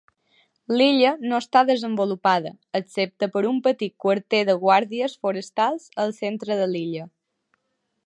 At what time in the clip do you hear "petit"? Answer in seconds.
3.69-3.95